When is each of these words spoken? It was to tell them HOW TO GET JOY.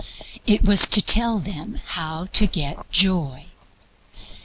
It 0.47 0.63
was 0.63 0.87
to 0.87 0.99
tell 1.03 1.37
them 1.37 1.75
HOW 1.89 2.25
TO 2.33 2.47
GET 2.47 2.89
JOY. 2.89 3.45